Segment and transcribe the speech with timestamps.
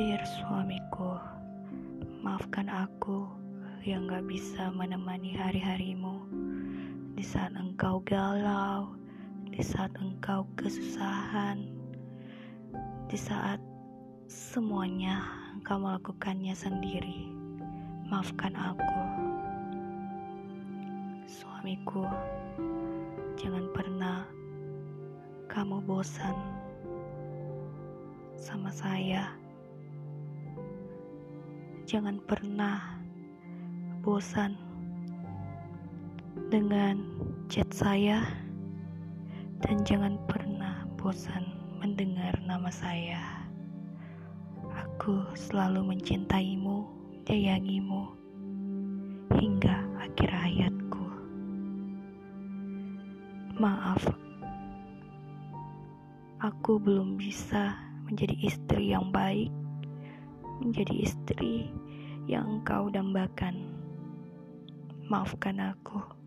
[0.00, 1.20] Dear suamiku,
[2.24, 3.28] maafkan aku
[3.84, 6.24] yang gak bisa menemani hari-harimu
[7.12, 8.96] di saat engkau galau,
[9.52, 11.68] di saat engkau kesusahan,
[13.12, 13.60] di saat
[14.24, 15.20] semuanya
[15.60, 17.28] engkau melakukannya sendiri.
[18.08, 19.00] Maafkan aku,
[21.28, 22.08] suamiku.
[23.36, 24.24] Jangan pernah
[25.44, 26.40] kamu bosan
[28.40, 29.36] sama saya.
[31.90, 33.02] Jangan pernah
[34.06, 34.54] bosan
[36.54, 37.02] dengan
[37.50, 38.22] chat saya,
[39.58, 41.50] dan jangan pernah bosan
[41.82, 43.42] mendengar nama saya.
[44.70, 48.02] Aku selalu mencintaimu, menyayangimu
[49.34, 51.06] hingga akhir hayatku.
[53.58, 54.06] Maaf,
[56.38, 57.74] aku belum bisa
[58.06, 59.50] menjadi istri yang baik
[60.60, 61.72] menjadi istri
[62.28, 63.72] yang engkau dambakan.
[65.08, 66.19] Maafkan aku.